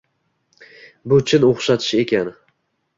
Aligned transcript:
Bu 1.15 1.21
chin 1.31 1.47
o`xshatish 1.51 1.95
ekan 2.05 2.37